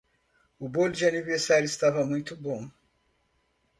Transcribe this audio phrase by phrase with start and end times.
[0.59, 2.67] O bolo de aniversário estava muito bom.